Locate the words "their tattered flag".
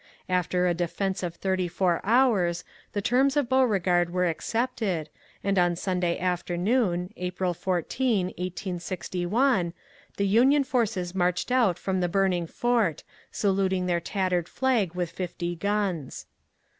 13.85-14.95